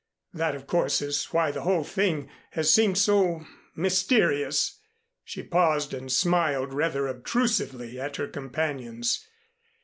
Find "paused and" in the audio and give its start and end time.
5.43-6.11